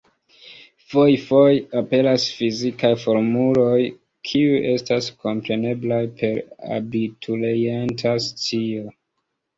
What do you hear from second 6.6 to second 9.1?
abiturienta scio.